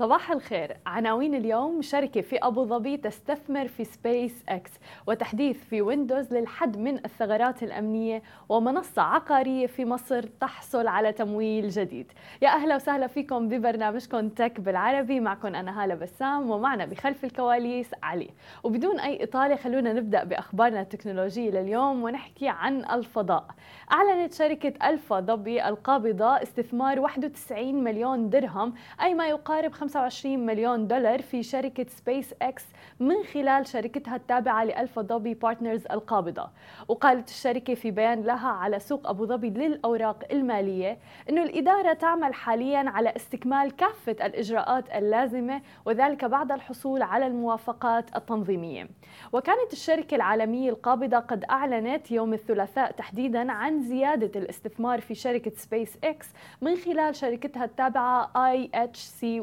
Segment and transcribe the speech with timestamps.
[0.00, 0.76] صباح الخير.
[0.86, 4.70] عناوين اليوم شركة في أبو ظبي تستثمر في سبيس أكس
[5.06, 12.12] وتحديث في ويندوز للحد من الثغرات الأمنية ومنصة عقارية في مصر تحصل على تمويل جديد.
[12.42, 15.20] يا أهلا وسهلا فيكم ببرنامجكم تك بالعربي.
[15.20, 18.30] معكم أنا هالة بسام ومعنا بخلف الكواليس علي.
[18.64, 23.44] وبدون أي إطالة خلونا نبدأ بأخبارنا التكنولوجية لليوم ونحكي عن الفضاء.
[23.92, 31.22] أعلنت شركة ألفا ظبي القابضة استثمار 91 مليون درهم أي ما يقارب 25 مليون دولار
[31.22, 32.64] في شركة سبيس إكس
[33.00, 36.50] من خلال شركتها التابعة لألفا ظبي بارتنرز القابضة.
[36.88, 40.98] وقالت الشركة في بيان لها على سوق أبو ظبي للأوراق المالية
[41.30, 48.88] أنه الإدارة تعمل حاليا على استكمال كافة الإجراءات اللازمة وذلك بعد الحصول على الموافقات التنظيمية.
[49.32, 55.98] وكانت الشركة العالمية القابضة قد أعلنت يوم الثلاثاء تحديدا عن زيادة الاستثمار في شركة سبيس
[56.04, 56.26] إكس
[56.60, 59.40] من خلال شركتها التابعة آي إتش سي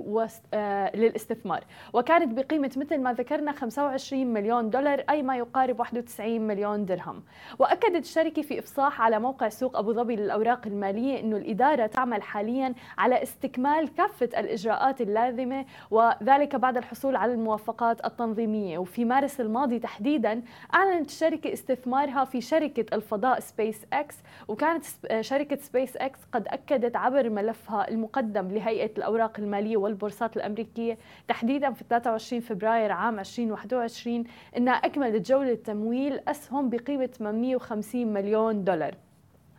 [0.95, 1.63] للاستثمار.
[1.93, 7.23] وكانت بقيمة مثل ما ذكرنا 25 مليون دولار أي ما يقارب 91 مليون درهم.
[7.59, 12.73] وأكدت الشركة في إفصاح على موقع سوق أبو ظبي للأوراق المالية أنه الإدارة تعمل حاليا
[12.97, 18.77] على استكمال كافة الإجراءات اللازمة وذلك بعد الحصول على الموافقات التنظيمية.
[18.77, 20.41] وفي مارس الماضي تحديدا
[20.73, 24.15] أعلنت الشركة استثمارها في شركة الفضاء سبيس إكس
[24.47, 24.83] وكانت
[25.21, 30.97] شركة سبيس إكس قد أكدت عبر ملفها المقدم لهيئة الأوراق المالية والبورصات الأمريكية
[31.28, 34.23] تحديدا في 23 فبراير عام 2021
[34.58, 39.06] أنها أكملت جولة تمويل أسهم بقيمة 850 مليون دولار.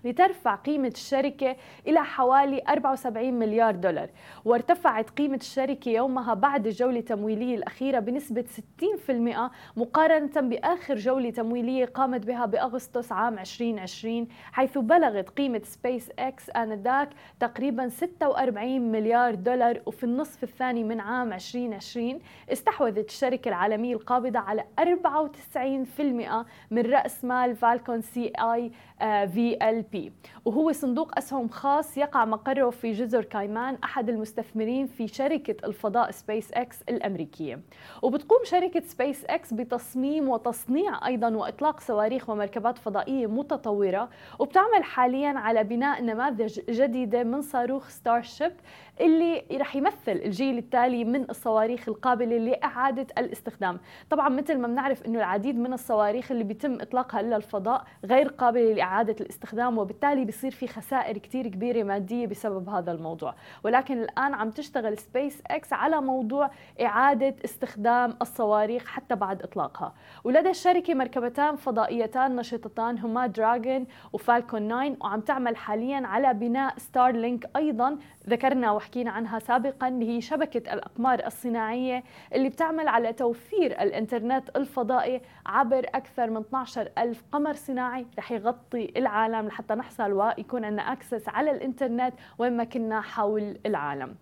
[0.05, 4.11] لترفع قيمة الشركة إلى حوالي 74 مليار دولار.
[4.45, 8.45] وارتفعت قيمة الشركة يومها بعد الجولة التمويلية الأخيرة بنسبة
[8.81, 16.51] 60% مقارنة بآخر جولة تمويلية قامت بها بأغسطس عام 2020 حيث بلغت قيمة سبيس إكس
[16.51, 17.09] آنذاك
[17.41, 19.81] تقريبا 46 مليار دولار.
[19.87, 22.19] وفي النصف الثاني من عام 2020
[22.53, 28.72] استحوذت الشركة العالمية القابضة على 94% من رأس مال فالكون سي آي
[29.03, 30.12] في ال بي
[30.44, 36.53] وهو صندوق أسهم خاص يقع مقره في جزر كايمان أحد المستثمرين في شركة الفضاء سبيس
[36.53, 37.60] إكس الأمريكية.
[38.03, 45.65] وبتقوم شركة سبيس إكس بتصميم وتصنيع أيضا وإطلاق صواريخ ومركبات فضائية متطورة وبتعمل حاليا على
[45.65, 48.53] بناء نماذج جديدة من صاروخ ستار شيب
[49.00, 53.80] اللي رح يمثل الجيل التالي من الصواريخ القابلة لإعادة الاستخدام.
[54.10, 59.16] طبعا مثل ما بنعرف أنه العديد من الصواريخ اللي بيتم إطلاقها للفضاء غير قابلة لإعادة
[59.21, 63.34] الاستخدام وبالتالي بيصير في خسائر كتير كبيرة مادية بسبب هذا الموضوع.
[63.65, 66.50] ولكن الآن عم تشتغل سبيس إكس على موضوع
[66.81, 69.94] إعادة استخدام الصواريخ حتى بعد إطلاقها.
[70.25, 77.50] ولدى الشركة مركبتان فضائيتان نشطتان هما دراجون وفالكون 9 وعم تعمل حاليا على بناء ستارلينك
[77.56, 77.98] أيضا.
[78.28, 82.04] ذكرنا وحكينا عنها سابقا اللي هي شبكة الأقمار الصناعية
[82.34, 88.06] اللي بتعمل على توفير الإنترنت الفضائي عبر أكثر من 12 ألف قمر صناعي.
[88.19, 94.15] رح يغطي العالم لحتى نحصل ويكون عندنا أكسس على الإنترنت وين ما كنا حول العالم.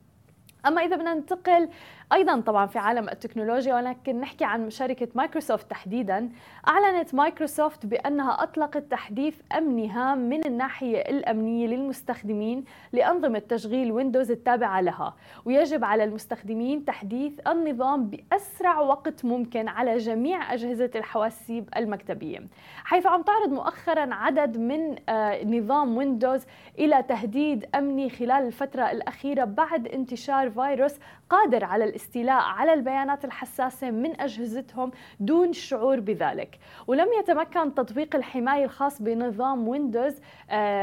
[0.67, 1.69] أما إذا بدنا ننتقل
[2.13, 6.29] أيضا طبعا في عالم التكنولوجيا ولكن نحكي عن شركه مايكروسوفت تحديدا.
[6.69, 14.81] أعلنت مايكروسوفت بأنها أطلقت تحديث أمني هام من الناحية الأمنية للمستخدمين لأنظمة تشغيل ويندوز التابعة
[14.81, 15.15] لها.
[15.45, 22.43] ويجب على المستخدمين تحديث النظام بأسرع وقت ممكن على جميع أجهزة الحواسيب المكتبية.
[22.85, 24.97] حيث عم تعرض مؤخرا عدد من
[25.57, 26.47] نظام ويندوز
[26.79, 30.95] إلى تهديد أمني خلال الفترة الأخيرة بعد انتشار فيروس
[31.31, 36.59] قادر على الاستيلاء على البيانات الحساسة من أجهزتهم دون الشعور بذلك.
[36.87, 40.15] ولم يتمكن تطبيق الحماية الخاص بنظام ويندوز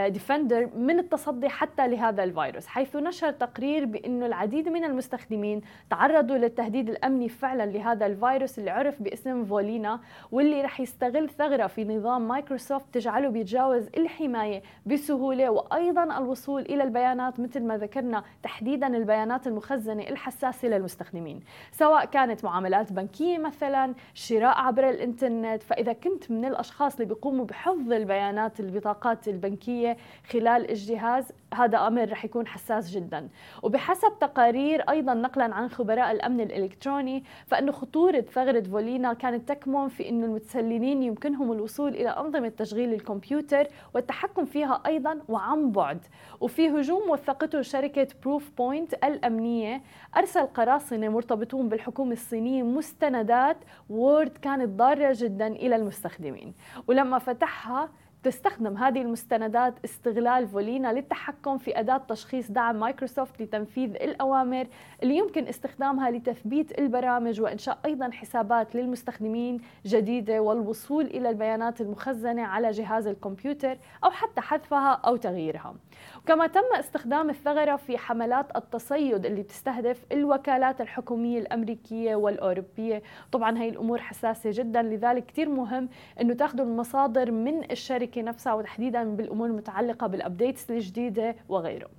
[0.07, 6.89] ديفندر من التصدي حتى لهذا الفيروس حيث نشر تقرير بأنه العديد من المستخدمين تعرضوا للتهديد
[6.89, 9.99] الأمني فعلا لهذا الفيروس اللي عرف باسم فولينا
[10.31, 17.39] واللي رح يستغل ثغرة في نظام مايكروسوفت تجعله بيتجاوز الحماية بسهولة وأيضا الوصول إلى البيانات
[17.39, 20.32] مثل ما ذكرنا تحديدا البيانات المخزنة الحساسة
[20.63, 21.39] للمستخدمين
[21.71, 25.63] سواء كانت معاملات بنكية مثلا شراء عبر الإنترنت.
[25.63, 29.97] فإذا كنت من الأشخاص اللي بيقوموا بحفظ البيانات البطاقات البنكية
[30.29, 33.29] خلال الجهاز هذا أمر رح يكون حساس جدا.
[33.63, 40.09] وبحسب تقارير أيضا نقلا عن خبراء الأمن الإلكتروني فانه خطورة ثغرة فولينا كانت تكمن في
[40.09, 46.05] انه المتسللين يمكنهم الوصول إلى أنظمة تشغيل الكمبيوتر والتحكم فيها أيضا وعن بعد.
[46.41, 49.81] وفي هجوم وثقته شركة بروف بوينت الأمنية
[50.17, 53.57] أرسل قراصنة مرتبطون بالحكومة الصينية مستندات
[53.89, 56.53] وورد كانت ضارة جدا إلى المستخدمين.
[56.87, 57.89] ولما فتحها
[58.23, 64.67] تستخدم هذه المستندات استغلال فولينا للتحكم في أداة تشخيص دعم مايكروسوفت لتنفيذ الأوامر
[65.03, 72.71] اللي يمكن استخدامها لتثبيت البرامج وإنشاء أيضا حسابات للمستخدمين جديدة والوصول إلى البيانات المخزنة على
[72.71, 75.75] جهاز الكمبيوتر أو حتى حذفها أو تغييرها.
[76.17, 83.03] وكما تم استخدام الثغرة في حملات التصيد اللي بتستهدف الوكالات الحكومية الأمريكية والأوروبية.
[83.31, 85.89] طبعا هي الأمور حساسة جدا لذلك كتير مهم
[86.21, 91.89] أنه تاخذوا المصادر من الشركة الشركة نفسها وتحديدا بالأمور المتعلقة بالابديتس الجديدة وغيره.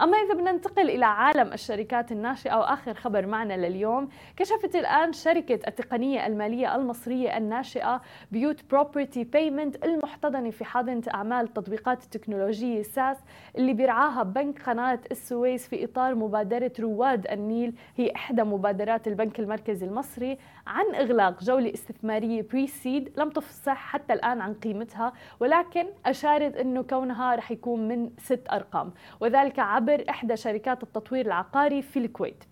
[0.00, 5.54] أما إذا بدنا ننتقل إلى عالم الشركات الناشئة وآخر خبر معنا لليوم كشفت الآن شركة
[5.68, 8.00] التقنية المالية المصرية الناشئة
[8.32, 13.16] بيوت بروبرتي بيمنت المحتضنة في حاضنة أعمال التطبيقات التكنولوجية ساس
[13.58, 19.86] اللي بيرعاها بنك قناة السويس في إطار مبادرة رواد النيل هي إحدى مبادرات البنك المركزي
[19.86, 26.56] المصري عن إغلاق جولة استثمارية بري سيد لم تفصح حتى الآن عن قيمتها ولكن أشارت
[26.56, 28.92] أنه كونها رح يكون من ست أرقام.
[29.20, 32.44] وذلك عبر إحدى شركات التطوير العقاري في الكويت.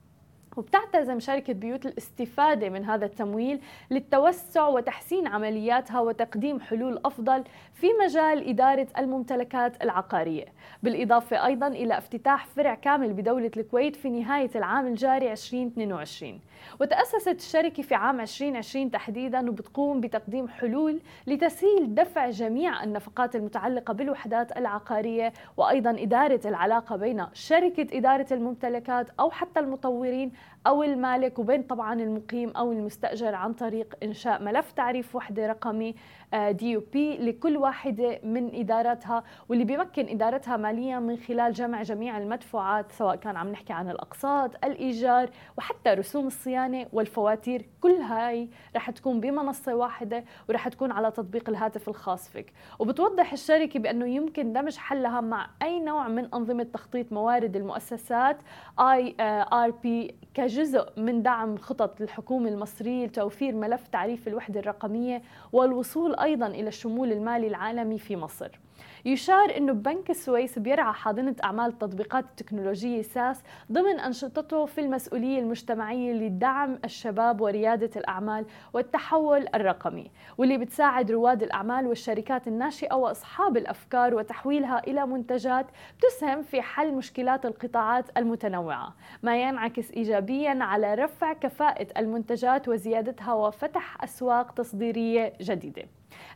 [0.56, 3.61] وبتعتزم شركة بيوت الاستفادة من هذا التمويل
[3.91, 7.44] للتوسع وتحسين عملياتها وتقديم حلول أفضل
[7.75, 10.44] في مجال إدارة الممتلكات العقارية.
[10.82, 16.41] بالإضافة أيضا إلى افتتاح فرع كامل بدولة الكويت في نهاية العام الجاري 2022
[16.81, 24.56] وتأسست الشركة في عام 2020 تحديدا وبتقوم بتقديم حلول لتسهيل دفع جميع النفقات المتعلقة بالوحدات
[24.56, 30.32] العقارية وأيضا إدارة العلاقة بين شركة إدارة الممتلكات أو حتى المطورين
[30.67, 35.94] أو المالك وبين طبعا المقيم أو المستأجر عن طريق إنشاء ملف تعريف وحدة رقمي.
[36.34, 42.19] دي يو بي لكل واحدة من إدارتها واللي بيمكن إدارتها ماليا من خلال جمع جميع
[42.19, 47.67] المدفوعات سواء كان عم نحكي عن الأقساط الإيجار وحتى رسوم الصيانة والفواتير.
[47.81, 52.52] كل هاي رح تكون بمنصة واحدة ورح تكون على تطبيق الهاتف الخاص فيك.
[52.79, 58.37] وبتوضح الشركة بأنه يمكن دمج حلها مع أي نوع من أنظمة تخطيط موارد المؤسسات
[58.81, 59.14] آي
[59.52, 66.46] آر بي كجزء من دعم خطط الحكومة المصرية لتوفير ملف تعريف الوحدة الرقمية والوصول أيضا
[66.46, 68.58] إلى الشمول المالي العالمي في مصر.
[69.04, 76.12] يشار أنه بنك السويس بيرعى حاضنة أعمال التطبيقات التكنولوجية ساس ضمن أنشطته في المسؤولية المجتمعية
[76.12, 84.78] لدعم الشباب وريادة الأعمال والتحول الرقمي واللي بتساعد رواد الأعمال والشركات الناشئة وأصحاب الأفكار وتحويلها
[84.78, 85.66] إلى منتجات
[86.00, 88.94] تسهم في حل مشكلات القطاعات المتنوعة.
[89.22, 95.82] ما ينعكس إيجابيا على رفع كفاءة المنتجات وزيادتها وفتح أسواق تصديرية جديدة.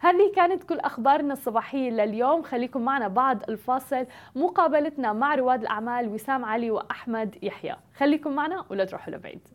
[0.01, 2.45] هذه كانت كل أخبارنا الصباحية لليوم.
[2.57, 4.07] خليكم معنا بعد الفاصل
[4.37, 9.49] مقابلتنا مع رواد الأعمال وسام علي وأحمد يحيى خليكم معنا ولا تروحوا لبعيد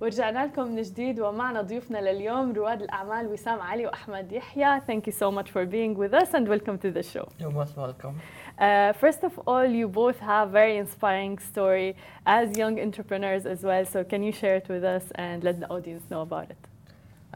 [0.00, 5.12] ورجعنا لكم من جديد ومعنا ضيوفنا لليوم رواد الأعمال وسام علي وأحمد يحيى Thank you
[5.12, 8.14] so much for being with us and welcome to the show You're most welcome.
[8.58, 11.94] Uh, first of all, you both have very inspiring story
[12.24, 13.84] as young entrepreneurs as well.
[13.84, 16.75] So can you share it with us and let the audience know about it?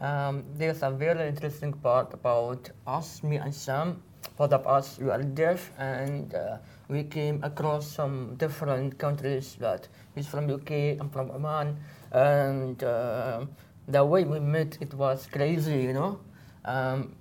[0.01, 4.01] Um, there's a very interesting part about us, me and Sam.
[4.35, 6.57] Both of us, we are deaf and uh,
[6.89, 11.77] we came across some different countries that he's from UK, I'm from Oman.
[12.11, 13.45] And uh,
[13.87, 16.19] the way we met, it was crazy, you know.
[16.65, 17.15] Um,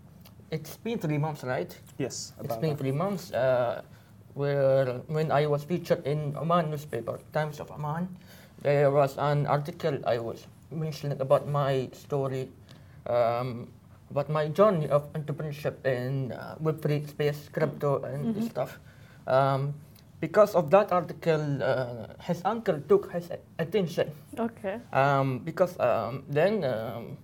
[0.50, 1.76] it's been three months, right?
[1.98, 2.78] Yes, it's been that.
[2.78, 3.82] three months uh,
[4.32, 8.08] where when I was featured in Oman newspaper, Times of Oman,
[8.62, 12.48] there was an article I was mentioning about my story,
[13.06, 13.68] um,
[14.10, 18.78] about my journey of entrepreneurship in uh, Web3 space, crypto, and this stuff.
[19.26, 19.74] Um,
[20.20, 24.10] because of that article, uh, his uncle took his attention.
[24.38, 24.80] Okay.
[24.92, 27.16] Um, because um, then, um,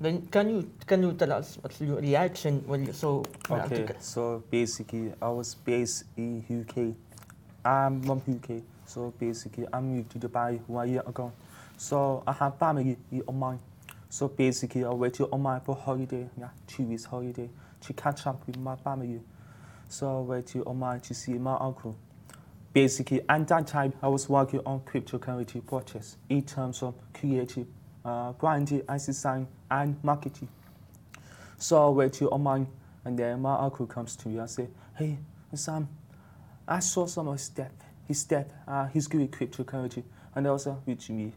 [0.00, 3.60] then can you can you tell us what's your reaction when you saw the Okay,
[3.88, 3.96] article?
[4.00, 6.94] so basically, I was based in UK.
[7.64, 11.32] I'm from UK, so basically, I moved to Dubai one year ago.
[11.76, 13.58] So I have family in Oman.
[14.14, 18.46] So basically, I went to Oman for holiday, yeah, two weeks holiday to catch up
[18.46, 19.20] with my family.
[19.88, 21.96] So I went to Oman to see my uncle.
[22.72, 27.66] Basically, at that time, I was working on cryptocurrency projects in terms of creative,
[28.04, 30.46] uh, branding and design and marketing.
[31.58, 32.68] So I went to Oman
[33.04, 35.18] And then my uncle comes to me and say, hey,
[35.54, 35.88] Sam,
[36.68, 37.74] I saw some of his death.
[38.06, 40.04] His death, uh, he's good with cryptocurrency.
[40.36, 41.32] And also was like, me?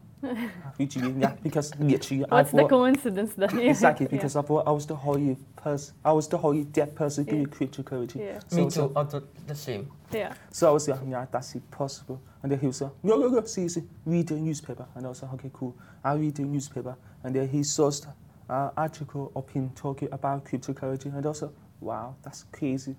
[0.76, 1.14] Which me?
[1.18, 3.50] Yeah, because literally I What's the coincidence then?
[3.54, 3.60] Yeah.
[3.70, 4.16] exactly, Yeah.
[4.16, 5.94] because I thought I was the holy person.
[6.04, 7.40] I was the holy dead person good Yeah.
[7.42, 8.16] with cryptocurrency.
[8.16, 8.40] Yeah.
[8.48, 9.90] So, Me so, too, I thought the same.
[10.10, 10.34] Yeah.
[10.50, 12.20] so I was like, yeah, that's impossible.
[12.42, 14.86] And then he was like, no, no, no, see, see, read the newspaper.
[14.94, 15.76] And I was like, okay, cool.
[16.02, 16.96] I read the newspaper.
[17.22, 18.08] And then he saw an
[18.48, 21.06] uh, article up in talking about cryptocurrency.
[21.06, 22.96] And I was like, wow, that's crazy.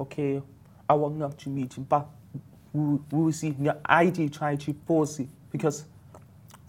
[0.00, 0.42] Okay,
[0.88, 2.06] I want not to meet him, but
[2.72, 3.54] we, we will see.
[3.60, 5.84] Yeah, I did try to force it because.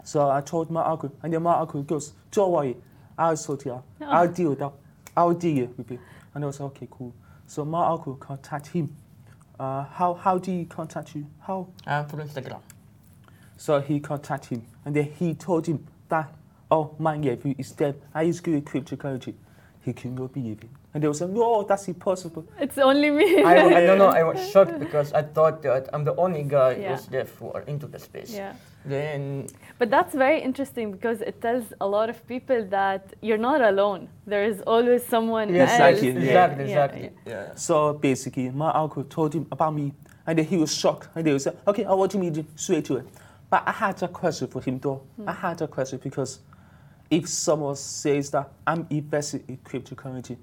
[0.05, 2.77] So I told my uncle, and then my uncle goes, don't worry,
[3.17, 3.83] I'll sort it out.
[4.00, 4.71] I'll deal with that.
[5.17, 6.00] I'll deal with it.
[6.33, 7.13] And I was like, okay, cool.
[7.47, 8.95] So my uncle contact him.
[9.59, 11.25] Uh, how, how do he contact you?
[11.41, 11.67] How?
[11.88, 12.59] Uh, through Instagram.
[13.57, 16.31] So he contacted him, and then he told him that,
[16.69, 18.00] oh, my nephew is dead.
[18.13, 19.33] I is good at cryptocurrency.
[19.86, 20.70] He could not believe it.
[20.96, 22.44] And they were saying, no, that's impossible.
[22.60, 23.44] It's only me.
[23.44, 26.72] I, I don't know, I was shocked because I thought that I'm the only guy
[26.75, 26.96] Yeah.
[26.96, 28.34] who's deaf or into the space.
[28.34, 28.54] yeah.
[28.84, 33.62] Then But that's very interesting because it tells a lot of people that you're not
[33.62, 34.08] alone.
[34.25, 36.00] There is always someone Yes, else.
[36.01, 36.32] exactly, exactly, yeah.
[36.32, 37.32] exactly, Yeah, exactly.
[37.32, 37.56] Yeah.
[37.56, 39.94] So basically, my uncle told him about me,
[40.25, 41.10] and then he was shocked.
[41.15, 43.06] And they was like, okay, I want to meet him straight it."
[43.51, 45.01] But I had a question for him, though.
[45.18, 45.30] Hmm.
[45.30, 46.39] I had a question because
[47.09, 50.38] if someone says that I'm invested in cryptocurrency,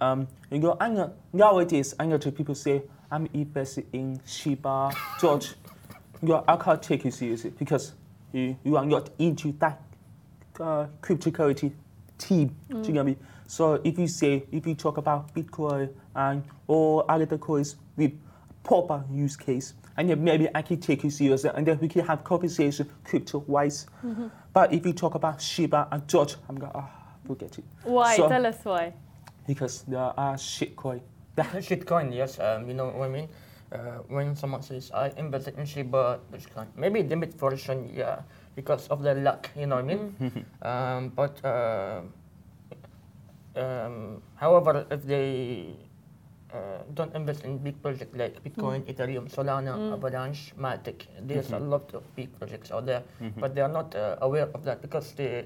[0.00, 4.90] um, you know, I know, nowadays, I know that people say I'm invested in Shiba,
[5.20, 5.54] Doge.
[6.20, 7.92] You know, I can't take you seriously because
[8.32, 9.80] you, you are not into that
[10.60, 11.72] uh, cryptocurrency
[12.18, 12.54] team.
[12.68, 13.16] Do you get me?
[13.46, 18.12] So if you say, if you talk about Bitcoin and all other coins with
[18.64, 22.04] proper use case, and then maybe I can take you seriously, and then we can
[22.06, 23.86] have conversation crypto-wise.
[24.52, 26.90] But if you talk about Shiba and Doge, I'm going, ah,
[27.26, 27.64] forget it.
[27.84, 28.16] Why?
[28.16, 28.92] So- Tell us why.
[29.46, 31.00] Because there are shitcoin.
[31.36, 32.38] Shitcoin, yes.
[32.40, 33.28] Um, you know what I mean?
[33.72, 38.22] Uh, when someone says, I invested in Shiba, Dogecoin, maybe limit version, yeah,
[38.54, 40.46] because of the luck, you know what I mean?
[40.62, 42.00] um, but, uh,
[43.56, 45.74] um, however, if they
[46.54, 51.92] uh, don't invest in big projects like Bitcoin, Ethereum, Solana, Avalanche, Matic, there's a lot
[51.94, 53.02] of big projects out there,
[53.38, 55.44] but they are not uh, aware of that because they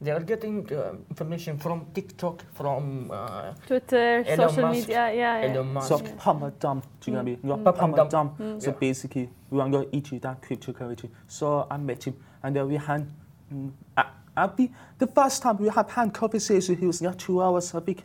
[0.00, 5.12] they are getting uh, information from TikTok, from uh, Twitter, Elon social Musk, media.
[5.12, 5.50] Yeah, yeah.
[5.52, 5.88] Elon Musk.
[5.88, 7.38] So pump and dump, do you know what I mean?
[7.42, 7.64] You Mm.
[7.64, 8.62] Pump pump and and dump.
[8.62, 8.76] So Yeah.
[8.78, 11.08] basically, we want to go into that cryptocurrency.
[11.26, 12.14] So I met him,
[12.44, 13.06] and then we had,
[13.52, 14.04] mm, I,
[14.36, 17.80] I be, the first time we had hand conversation, he was not two hours, I
[17.80, 18.04] think.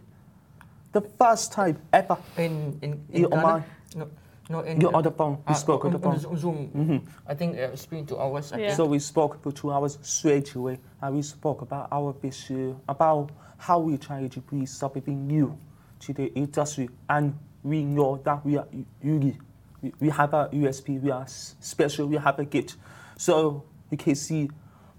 [0.93, 3.35] The first time ever, In in, in You Canada?
[3.47, 3.63] online?
[3.95, 4.07] No,
[4.49, 4.59] no.
[4.61, 6.37] In you're on the phone, we ah, spoke on the on phone.
[6.37, 6.69] Zoom.
[6.73, 7.01] Mhm.
[7.27, 8.53] I think uh, it's been two hours.
[8.55, 8.75] Yeah.
[8.75, 13.31] So we spoke for two hours straight away, and we spoke about our vision, about
[13.57, 15.57] how we try to bring something new
[16.01, 17.33] to the industry, and
[17.63, 18.67] we know that we are
[19.01, 19.39] unique.
[19.81, 22.75] We, we have a USP, we are special, we have a gift.
[23.17, 24.49] So you can see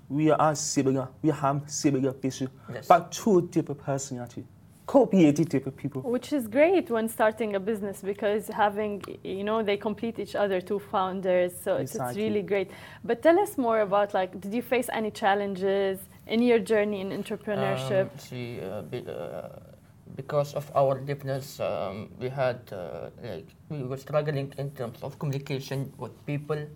[0.09, 2.87] we are similar, we have similar vision, Yes.
[2.89, 4.45] but two different personality,
[4.87, 6.03] co-created different people.
[6.03, 10.61] Which is great when starting a business because having, you know, they complete each other,
[10.61, 11.53] two founders.
[11.59, 12.71] So it's, it's really great.
[13.03, 17.11] But tell us more about like, did you face any challenges in your journey in
[17.11, 18.11] entrepreneurship?
[18.13, 19.49] Um, see, uh, be, uh,
[20.17, 25.19] because of our deafness, um, we had uh, like we were struggling in terms of
[25.19, 26.67] communication with people.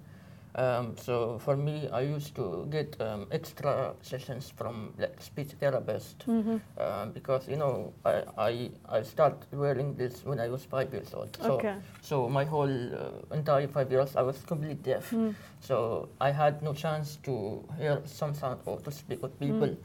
[0.54, 6.26] Um, so for me, I used to get um, extra sessions from like speech therapist
[6.26, 6.60] Mhm.
[6.78, 11.14] um, because you know I, I I started wearing this when I was five years
[11.14, 11.36] old.
[11.42, 11.76] So okay.
[12.00, 15.10] so my whole uh, entire five years, I was completely deaf.
[15.10, 15.34] Mm.
[15.60, 19.68] So I had no chance to hear some sound or to speak with people.
[19.68, 19.76] Mm.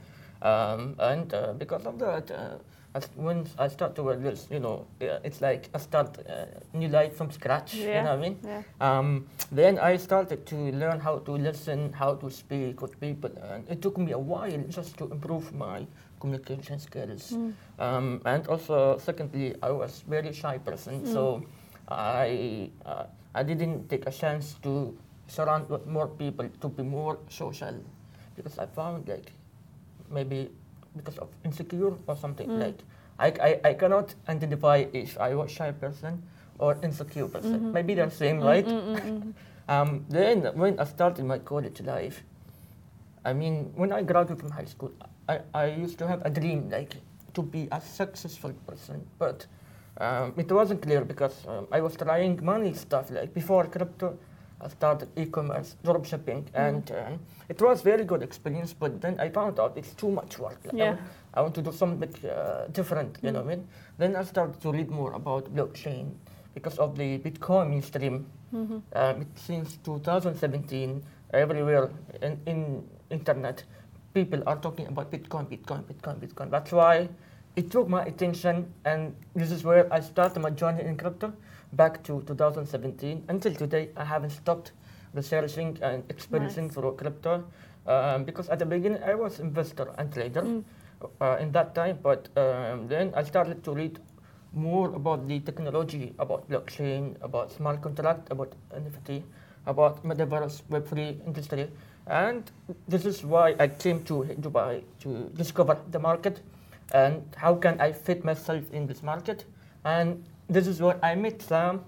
[0.43, 2.58] Um, and uh, because of that, uh,
[3.15, 7.15] when I start to work, this, you know, it's like I start uh, new life
[7.15, 7.73] from scratch.
[7.73, 8.38] You know what I mean?
[8.43, 8.62] Yeah.
[8.79, 13.67] Um, then I started to learn how to listen, how to speak with people, and
[13.69, 15.88] it took me a while just to improve my
[16.19, 17.31] communication skills.
[17.31, 17.53] Mm.
[17.79, 21.43] Um, and also, secondly, I was very shy person, so
[21.89, 24.95] I uh, I didn't take a chance to
[25.27, 27.73] surround with more people to be more social,
[28.35, 29.31] because I found like
[30.12, 30.50] maybe
[30.95, 32.59] because of insecure or something Mm.
[32.63, 32.79] like
[33.19, 36.21] I, I, I cannot identify if I was shy person
[36.59, 37.59] or insecure person.
[37.59, 37.71] Mhm.
[37.73, 38.65] Maybe they're same, Mm, right?
[38.67, 39.33] mm, mm, mm.
[39.69, 42.23] Um, then when I started my college life,
[43.25, 44.91] I mean, when I graduated from high school,
[45.29, 46.95] I, I used to have a dream like
[47.33, 49.45] to be a successful person, but
[50.00, 54.17] um, it wasn't clear because um, I was trying money stuff like before crypto.
[54.63, 58.74] I started e-commerce, drop shipping, and um, it was very good experience.
[58.74, 60.60] But then I found out it's too much work.
[60.65, 60.89] Like, I, Yeah.
[60.89, 61.01] want,
[61.34, 63.17] I want to do something uh, different.
[63.22, 63.67] You know what I mean?
[63.98, 66.13] Then I started to read more about blockchain
[66.53, 68.25] because of the Bitcoin mainstream.
[68.53, 68.77] Mm-hmm.
[68.93, 71.03] Um, it, since 2017,
[71.34, 71.89] everywhere
[72.22, 73.63] in, in internet,
[74.13, 76.50] people are talking about Bitcoin, Bitcoin, Bitcoin, Bitcoin.
[76.51, 77.10] That's why
[77.55, 81.33] it took my attention, and this is where I started my journey in crypto
[81.74, 83.25] back to 2017.
[83.27, 84.72] Until today, I haven't stopped
[85.13, 86.74] researching and experiencing Nice.
[86.75, 87.43] through crypto.
[87.86, 90.63] Um, because at the beginning, I was investor and trader Mm.
[91.19, 94.00] uh, in that time, but um, then I started to read
[94.53, 99.22] more about the technology, about blockchain, about smart contract, about NFT,
[99.65, 101.69] about metaverse, Web3 industry.
[102.07, 102.50] And
[102.88, 106.39] this is why I came to Dubai to discover the market
[106.93, 109.45] and how can I fit myself in this market.
[109.83, 111.81] And this is where I met Sam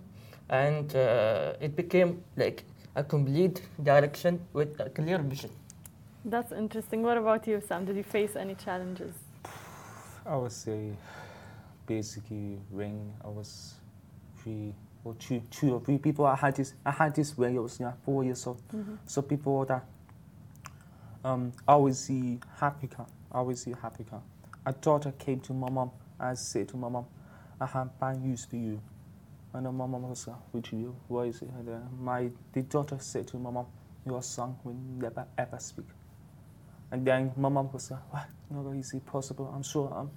[0.49, 2.63] and uh, it became like
[2.95, 5.51] a complete direction with a clear vision.
[6.25, 7.03] That's interesting.
[7.03, 7.85] What about you, Sam?
[7.85, 9.13] Did you face any challenges?
[10.25, 10.91] I would say
[11.85, 13.75] basically when I was
[14.39, 17.59] three or two, two or three people, I had this, I had this when I
[17.59, 18.59] was yeah, four years old.
[18.73, 18.97] Mhm.
[19.05, 19.85] So people that
[21.23, 24.21] um, I always see Africa, I always see happy Africa.
[24.65, 27.05] A daughter came to my mom and said to my mom,
[27.59, 28.81] I have bad news for you.
[29.53, 31.49] And my mom was like, which you, what is it?
[31.49, 33.67] And my the daughter said to my mom,
[34.05, 35.85] your son will never ever speak.
[36.91, 38.25] And then my mom was like, what?
[38.49, 39.51] No, is it possible?
[39.55, 39.91] I'm sure.
[39.95, 40.11] I'm,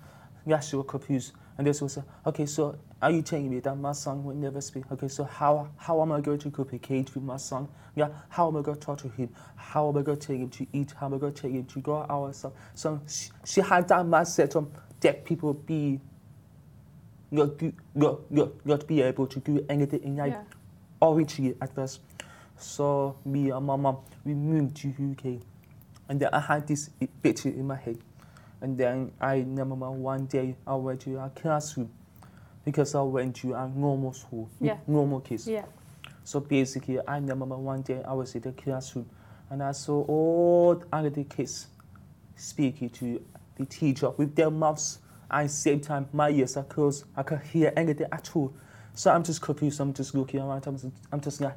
[0.47, 1.33] yeah, she was confused.
[1.59, 4.61] And this was like, okay, so are you telling me that my son will never
[4.61, 4.85] speak?
[4.93, 7.67] Okay, so how how am I going to communicate with my son?
[7.97, 9.31] Yeah, how am I going to talk to him?
[9.57, 10.95] How am I going to take him to eat?
[10.99, 12.37] How am I going to take him to go out?
[12.75, 16.01] So, she, she had that mindset of that people be
[17.31, 17.61] not,
[17.95, 21.09] not, not, not be able to do anything in life Yeah.
[21.09, 22.01] originally at first.
[22.57, 25.41] So me and my mom, we moved to UK.
[26.09, 26.89] And then I had this
[27.23, 27.99] picture in my head.
[28.61, 31.91] And then I remember one day I went to a classroom
[32.65, 34.79] because I went to a normal school Yeah.
[34.87, 35.47] normal kids.
[35.49, 35.65] Yeah.
[36.25, 39.09] So basically, I remember one day I was in the classroom
[39.51, 41.69] and I saw all the other kids
[42.37, 43.23] speaking to
[43.57, 44.99] the teacher with their mouths.
[45.31, 47.05] At the same time, my ears are closed.
[47.17, 48.53] I can't hear anything at all.
[48.95, 49.81] So I'm just confused.
[49.81, 50.67] I'm just looking around.
[50.67, 51.55] I'm just, I'm just like,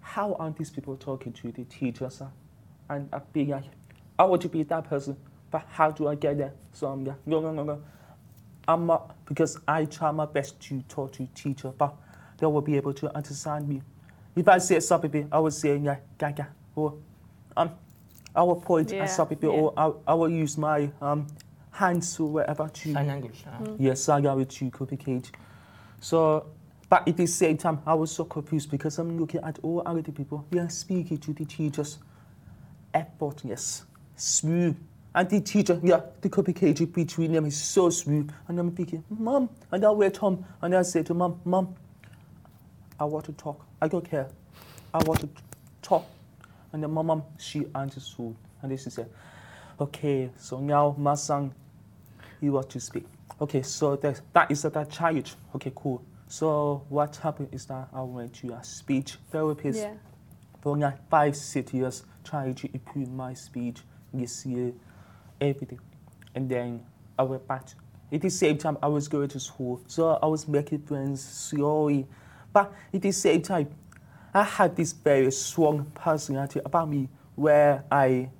[0.00, 2.22] how are these people talking to the teachers?
[2.88, 3.64] And I'm being like,
[4.18, 5.16] I want to be that person,
[5.50, 6.52] but how do I get there?
[6.72, 7.82] So I'm like, no, no, no, no.
[8.68, 11.94] I'm not, because I try my best to talk to teacher, but
[12.38, 13.82] they will be able to understand me.
[14.36, 16.94] If I say something, I will say, yeah, gaga, or
[17.56, 17.70] um,
[18.34, 19.48] I will point Yeah, at something, yeah.
[19.48, 21.26] or I, I will use my um,
[21.72, 23.44] hands or whatever to Sign language.
[23.46, 23.76] uh, Mm.
[23.78, 25.32] Yes, I got it to communicate.
[26.00, 26.46] So,
[26.88, 30.02] but at the same time, I was so confused because I'm looking at all other
[30.02, 30.46] people.
[30.50, 31.98] They are speaking to the teachers.
[32.94, 33.84] Effortless,
[34.16, 34.76] smooth.
[35.14, 38.30] And the teacher, yeah, the communication between them is so smooth.
[38.46, 39.50] And I'm thinking, Mom.
[39.72, 41.74] And I went home and I say to Mom, Mom,
[42.98, 43.64] I want to talk.
[43.82, 44.28] I don't care.
[44.94, 45.28] I want to
[45.82, 46.06] talk.
[46.72, 48.36] And then my mom, she understood.
[48.62, 49.08] And then she said,
[49.80, 51.52] okay, so now my son,
[52.40, 53.06] he wants to speak.
[53.40, 55.34] Okay, so that, that is that challenge.
[55.56, 56.04] Okay, cool.
[56.28, 59.94] So what happened is that I went to a speech therapist Yeah.
[60.60, 63.78] for like five, six years, trying to improve my speech,
[64.12, 64.72] this year,
[65.40, 65.80] everything.
[66.34, 66.82] And then
[67.18, 67.68] I went back.
[68.12, 72.06] At the same time, I was going to school, so I was making friends slowly.
[72.52, 73.68] But at the same time,
[74.34, 78.30] I had this very strong personality about me where I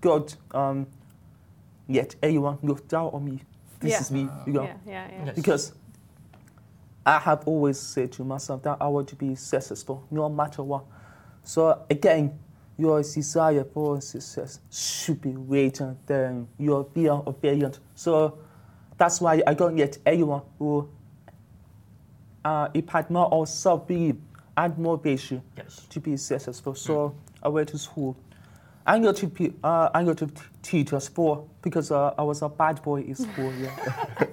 [0.00, 0.86] got, um,
[1.86, 3.40] yet everyone looked down on me.
[3.80, 4.00] This Yeah.
[4.00, 4.64] is me, you know.
[4.64, 4.76] Yeah.
[4.86, 5.08] Yeah.
[5.10, 5.24] Yeah.
[5.26, 5.34] Yes.
[5.36, 5.72] Because
[7.06, 10.84] I have always said to myself that I want to be successful no matter what.
[11.42, 12.38] So again,
[12.76, 17.70] your desire for success should be greater than your fear of failure.
[17.94, 18.38] So
[18.98, 20.88] that's why I don't get anyone who
[22.44, 24.16] uh, impact more or self-belief
[24.56, 25.86] and motivation Yes.
[25.90, 26.74] to be successful.
[26.74, 28.16] So I went to school.
[28.86, 32.22] I got to be, uh, I got to t- teach a sport because uh, I
[32.22, 33.52] was a bad boy in school.
[33.54, 33.70] Yeah.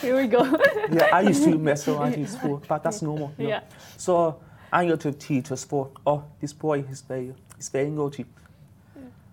[0.00, 0.44] Here we go.
[0.92, 3.32] yeah, I used to mess around in school, but that's normal.
[3.38, 3.50] you know.
[3.50, 3.60] Yeah.
[3.96, 4.40] So
[4.74, 5.92] I got to teach a sport.
[6.04, 7.32] Oh, this boy is very,
[7.70, 8.26] very naughty.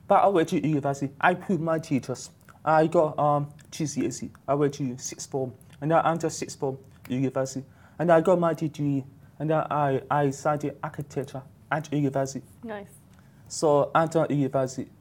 [0.08, 1.12] But I went to university.
[1.20, 2.30] I proved my teachers.
[2.64, 4.30] I got um, GCSE.
[4.48, 5.52] I went to sixth form,
[5.82, 6.78] and then after sixth form,
[7.10, 7.66] university,
[7.98, 9.04] and I got my degree,
[9.40, 12.46] and then I I studied architecture at university.
[12.64, 12.92] Nice.
[13.48, 14.92] So after university,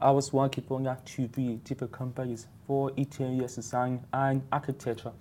[0.00, 5.12] I was working for two, three different companies for interior design and architecture.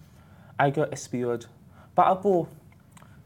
[0.57, 1.47] I got experience,
[1.93, 2.47] but I thought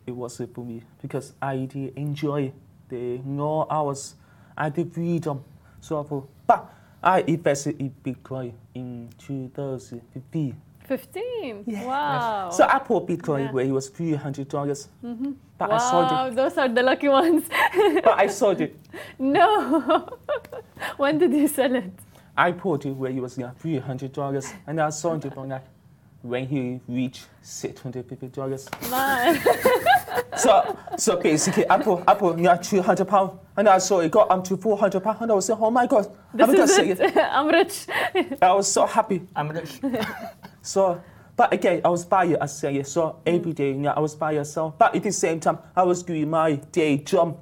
[0.05, 2.51] it was it for me because I did enjoy
[2.89, 4.15] the no hours.
[4.57, 5.43] I I did freedom.
[5.81, 6.71] So for but
[7.03, 10.55] I invested in Bitcoin in 2015.
[10.87, 11.63] 15.
[11.67, 11.85] Yeah.
[11.85, 12.49] Wow.
[12.51, 13.45] So I bought Bitcoin Yeah.
[13.45, 13.55] Mm-hmm.
[13.55, 14.87] where it was three hundred dollars.
[15.57, 16.35] But I sold wow, it.
[16.35, 17.47] those are the lucky ones.
[18.03, 18.75] But I sold it.
[19.19, 20.17] no.
[20.97, 21.91] when did you sell it?
[22.37, 25.63] I bought it where it was hundred dollars, and I sold it for like
[26.27, 28.67] when he reached six hundred fifty dollars.
[28.89, 29.41] Man.
[30.37, 34.11] So so basically, I put I put yeah two hundred pound, and I saw it
[34.11, 36.67] got up to four hundred pound, and I was saying, oh my god, I'm gonna
[36.67, 37.15] say is it.
[37.15, 37.17] it.
[37.31, 37.85] I'm rich.
[38.41, 39.21] I was so happy.
[39.35, 39.79] I'm rich.
[40.61, 40.99] So,
[41.37, 42.87] but again, I was by it, I say it.
[42.87, 44.79] So every day, yeah, I was by yourself.
[44.79, 47.37] But at the same time, I was doing my day job.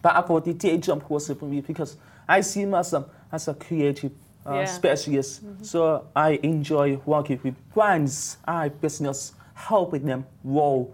[0.00, 1.96] But I thought the day job was for me because
[2.28, 4.12] I see myself as a creative
[4.46, 4.64] uh, Yeah.
[4.64, 5.42] specialist.
[5.62, 10.92] So I enjoy working with brands, I business, helping them grow.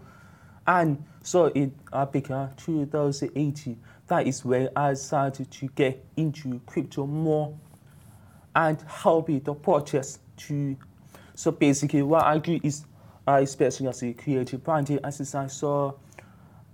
[0.67, 1.75] And so in
[2.13, 7.55] began 2018, that is when I started to get into crypto more
[8.55, 10.77] and helping the projects to.
[11.35, 12.85] So basically, what I do is
[13.27, 15.53] I specialize in creative branding exercise.
[15.53, 15.99] So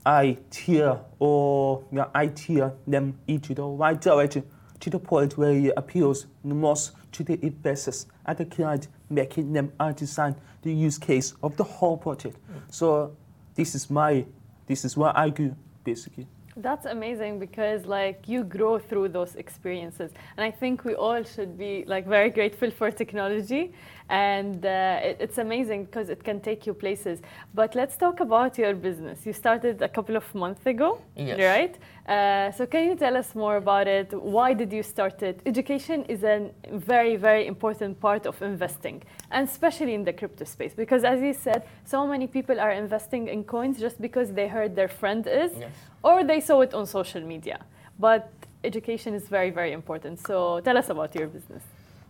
[0.07, 4.45] I tier or yeah, I tier them into the right direction
[4.85, 9.51] to the point where it appeals the most to the investors and the client, making
[9.55, 12.37] them understand the use case of the whole project.
[12.71, 13.17] So
[13.55, 14.27] this is my,
[14.67, 16.27] this is what I do basically.
[16.57, 21.59] That's amazing because like you grow through those experiences, and I think we all should
[21.59, 23.73] be like very grateful for technology,
[24.09, 27.21] and uh, it, it's amazing because it can take you places.
[27.55, 29.27] But let's talk about your business.
[29.27, 31.41] You started a couple of months ago, Yes.
[31.41, 31.75] right?
[32.07, 34.13] Uh, so can you tell us more about it?
[34.13, 35.41] Why did you start it?
[35.47, 40.75] Education is a very very important part of investing, and especially in the crypto space
[40.75, 44.77] because as you said, so many people are investing in coins just because they heard
[44.77, 45.73] their friend is Yes.
[46.03, 47.59] or they saw it on social media.
[47.99, 48.31] But
[48.65, 50.21] education is very, very important.
[50.21, 51.63] So tell us about your business.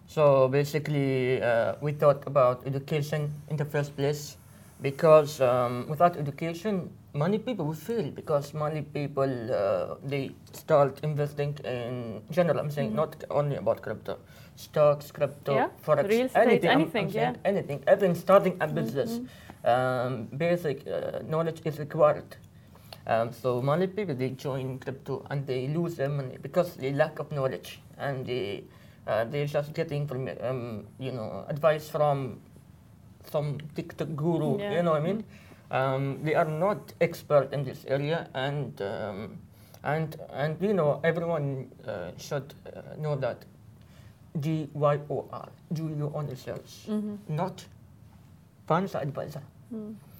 [0.07, 4.37] So basically, uh, we thought about education in the first place
[4.83, 11.57] because um, without education, many people will fail because many people uh, they start investing
[11.65, 12.59] in general.
[12.59, 14.19] I'm saying not only about crypto,
[14.57, 16.69] stocks, crypto, Yeah, forex, real estate, anything.
[16.71, 17.31] I'm- I'm anything, yeah.
[17.33, 17.47] Mm-hmm.
[17.53, 17.85] anything.
[17.93, 19.21] Even starting a business,
[19.65, 22.37] um, basic uh, knowledge is required.
[23.07, 27.19] Um, so many people they join crypto and they lose their money because they lack
[27.19, 28.65] of knowledge and they
[29.07, 32.41] uh, they're just getting from um, you know advice from
[33.31, 34.59] some TikTok guru.
[34.59, 34.73] Yeah.
[34.77, 35.25] You know what I mean?
[35.75, 39.39] Um, they are not expert in this area and um,
[39.83, 43.45] and and you know everyone uh, should uh, know that
[44.39, 46.87] D Y O R do your own research,
[47.29, 47.65] not
[48.69, 49.43] financial advisor.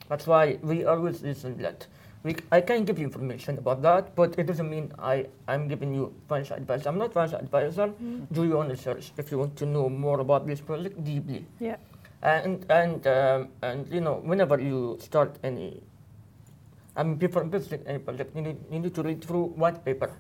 [0.09, 1.87] That's why we always listen that.
[2.25, 5.95] We, I can give you information about that, but it doesn't mean I, I'm giving
[5.95, 6.87] you financial advice.
[6.87, 7.93] I'm not financial advisor.
[8.33, 11.45] Do your own research if you want to know more about this project deeply.
[11.61, 11.77] Yeah.
[12.25, 15.83] And and um, and you know whenever you start any,
[16.97, 20.11] I mean before investing any project, you need, you need to read through white paper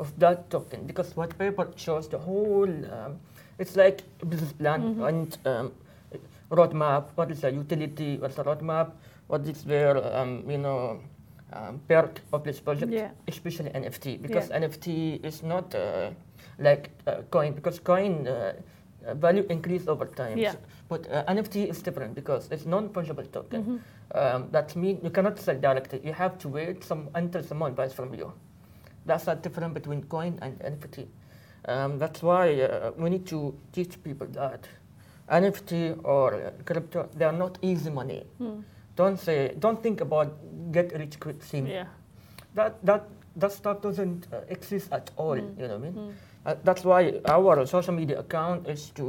[0.00, 2.66] of that token because white paper shows the whole.
[2.66, 3.20] Um,
[3.58, 5.72] it's like business plan and um,
[6.50, 7.14] roadmap.
[7.14, 8.18] What is the utility?
[8.18, 8.90] What's the roadmap?
[9.28, 10.98] What is their um, you know
[11.52, 12.90] um, perk of this project?
[12.90, 13.10] Yeah.
[13.28, 14.58] Especially NFT because Yeah.
[14.66, 16.10] NFT is not uh,
[16.58, 18.54] like uh, coin because coin uh,
[19.14, 20.38] value increase over time.
[20.38, 20.54] Yeah.
[20.92, 23.60] But uh, NFT is different because it's non-fungible token.
[24.14, 26.00] Um, that means you cannot sell directly.
[26.04, 28.30] You have to wait some until someone buys from you.
[29.06, 31.06] That's the difference between coin and NFT.
[31.64, 34.68] Um, that's why uh, we need to teach people that
[35.30, 38.20] NFT or crypto they are not easy money.
[38.96, 40.36] Don't say, don't think about
[40.72, 41.66] get rich quick scheme.
[41.66, 41.86] Yeah.
[42.54, 45.38] That that that stuff doesn't uh, exist at all.
[45.38, 46.14] You know what I mean?
[46.44, 47.00] Uh, that's why
[47.36, 49.06] our social media account is to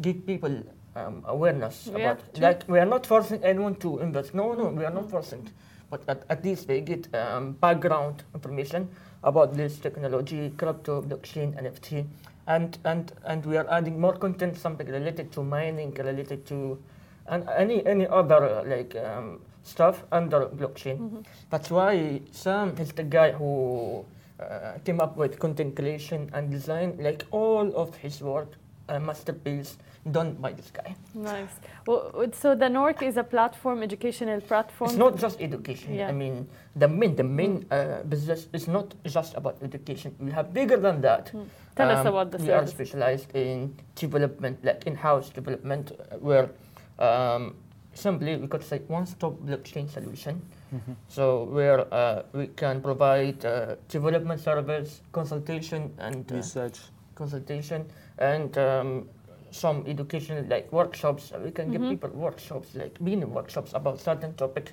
[0.00, 0.62] give people
[0.96, 2.38] um, awareness Yeah, about.
[2.38, 4.34] Like we are not forcing anyone to invest.
[4.34, 5.48] No, no, we are not forcing.
[5.90, 8.88] But at, at least they get um, background information
[9.22, 12.06] about this technology, crypto, blockchain, NFT,
[12.46, 16.78] and and and we are adding more content, something related to mining, related to
[17.28, 21.24] and any any other uh, like um, stuff under blockchain.
[21.50, 24.04] That's why Sam is the guy who
[24.40, 26.96] uh, came up with content creation and design.
[26.98, 28.52] Like all of his work,
[28.88, 29.76] a masterpiece
[30.12, 30.94] done by this guy.
[31.14, 31.50] Nice.
[31.86, 34.90] Well, so the NORC is a platform, educational platform.
[34.90, 35.94] It's not just education.
[35.94, 36.08] Yeah.
[36.08, 40.14] I mean, the main the main uh, business is not just about education.
[40.18, 41.30] We have bigger than that.
[41.34, 46.48] Um, Tell us about the We are specialized in development, like in-house development, uh, where
[46.98, 47.54] um,
[47.92, 50.40] simply we could say one-stop blockchain solution
[51.08, 56.78] So where uh, we can provide uh, development service, consultation, and uh, Research.
[57.14, 57.86] consultation,
[58.18, 59.08] and um,
[59.50, 61.32] some education like workshops.
[61.44, 64.72] We can give people workshops, like mini workshops about certain topic.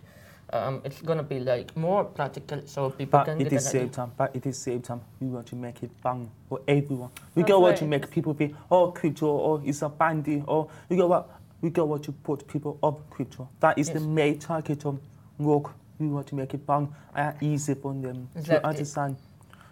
[0.51, 3.81] Um, it's gonna be like more practical, so people But can it get is same
[3.83, 3.93] idea.
[3.93, 4.11] time.
[4.17, 5.01] But it is same time.
[5.19, 7.09] We want to make it fun for everyone.
[7.33, 10.43] We That's don't want very to make people think, oh, crypto, or it's a bandy,
[10.45, 11.29] or we go what
[11.61, 13.47] we don't want to put people up crypto.
[13.61, 14.03] That is the Yes.
[14.07, 14.99] main target of
[15.39, 15.71] work.
[15.97, 19.15] We want to make it fun and easy for them to understand.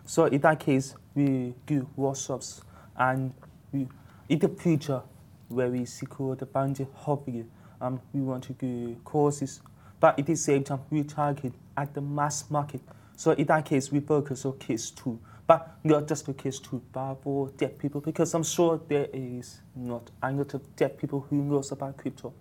[0.06, 2.62] So in that case, we do workshops
[2.98, 3.34] and
[3.74, 3.88] we
[4.32, 5.02] in the future
[5.50, 7.44] where we secure the boundary hobby,
[7.82, 9.60] um, we want to do courses,
[10.00, 12.80] but at the same time we target at the mass market.
[13.18, 16.82] So in that case, we focus on kids too, but not just for kids too,
[16.94, 21.28] but for deaf people because I'm sure there is not a lot of deaf people
[21.30, 22.34] who knows about crypto.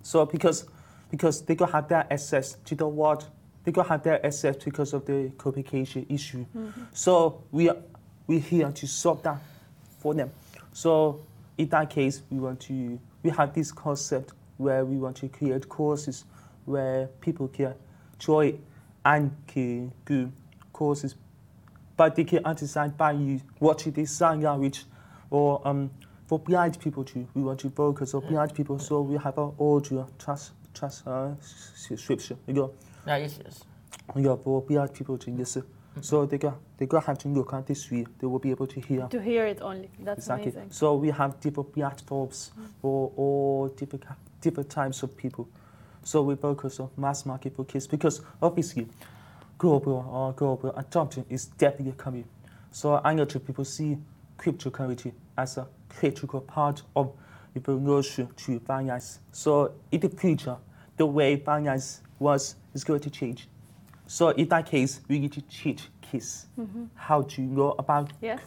[0.00, 0.64] So because
[1.10, 3.26] because they could have their access to the world,
[3.64, 6.46] they could have their access because of the complication issue.
[6.94, 7.76] So we are
[8.26, 9.38] we here to solve that
[9.98, 10.30] for them.
[10.72, 11.24] So
[11.58, 15.68] in that case, we want to we have this concept where we want to create
[15.68, 16.24] courses
[16.64, 17.74] where people can
[18.18, 18.58] join
[19.04, 20.32] and can do
[20.72, 21.16] courses,
[21.96, 24.84] but they can understand by you watching the sign language
[25.30, 25.90] or um,
[26.26, 27.26] for blind people too.
[27.34, 31.34] We want to focus on blind people, so we have an audio trans trans uh.
[32.46, 32.72] You know,
[33.06, 33.64] Yeah, yes, yes.
[34.22, 35.64] know, for blind people to listen.
[35.92, 36.02] Mm-hmm.
[36.02, 38.06] So they got they got have to look at this way.
[38.18, 39.06] They will be able to hear.
[39.08, 39.90] To hear it only.
[40.00, 40.52] That's Exactly.
[40.52, 40.70] amazing.
[40.70, 42.66] So we have different platforms mm-hmm.
[42.80, 44.04] for all different
[44.40, 45.48] different types of people.
[46.04, 48.88] So we focus on mass market for kids because obviously
[49.58, 52.24] global or global adoption is definitely coming.
[52.72, 53.98] So I know people see
[54.38, 57.12] cryptocurrency as a critical part of
[57.54, 59.20] evolution to finance.
[59.30, 60.56] So in the future,
[60.96, 63.48] the way finance was is going to change.
[64.12, 66.44] So in that case, we need to teach kids
[66.94, 68.40] how to know about Yes.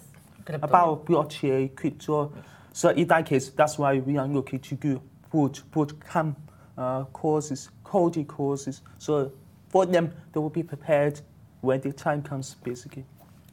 [0.45, 0.67] Crypto.
[0.67, 2.31] about blockchain, crypto.
[2.71, 5.01] So in that case, that's why we are looking to do
[5.31, 6.37] boot boot camp
[6.77, 8.83] uh, courses, coding courses.
[8.99, 9.31] So
[9.69, 11.21] for them, they will be prepared
[11.61, 13.05] when the time comes, basically.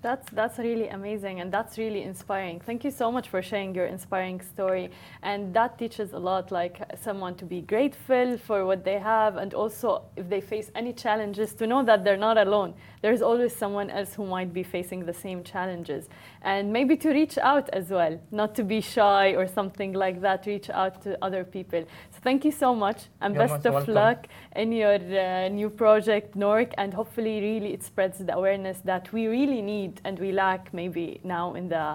[0.03, 2.59] That's that's really amazing and that's really inspiring.
[2.59, 4.91] Thank you so much for sharing your inspiring story.
[5.23, 9.55] And that teaches a lot, like someone to be grateful for what they have, and
[9.55, 12.75] also if they face any challenges, to know that they're not alone.
[13.01, 16.09] There's always someone else who might be facing the same challenges,
[16.43, 20.47] and maybe to reach out as well, not to be shy or something like that.
[20.47, 21.85] Reach out to other people.
[22.11, 23.95] So thank you so much, and You're best of welcome.
[23.95, 29.12] luck in your uh, new project, Nork, and hopefully, really, it spreads the awareness that
[29.12, 31.87] we really need and we lack maybe now in the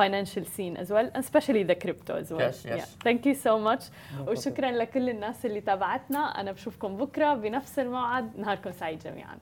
[0.00, 2.50] financial scene as well, especially the crypto as well.
[2.50, 2.86] Yes, yes.
[3.06, 3.82] Thank you so much.
[4.28, 6.18] وشكرا لكل الناس اللي تابعتنا.
[6.18, 8.38] أنا بشوفكم بكرة بنفس الموعد.
[8.38, 9.36] نهاركم سعيد جميعاً.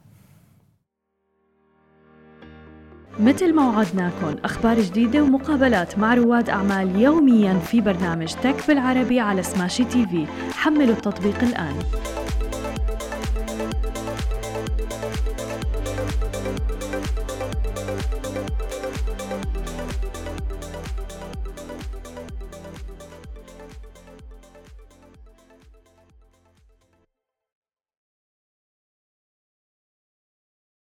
[3.21, 9.43] مثل ما وعدناكم أخبار جديدة ومقابلات مع رواد أعمال يومياً في برنامج تك بالعربي على
[9.43, 11.79] سماشي تي في حملوا التطبيق الآن.